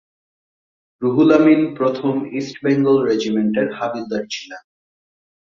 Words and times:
রুহুল 1.01 1.29
আমিন 1.37 1.61
প্রথম 1.77 2.13
ইস্ট 2.39 2.55
বেঙ্গল 2.63 2.97
রেজিমেন্টের 3.09 3.67
হাবিলদার 3.77 4.23
ছিলেন। 4.33 4.63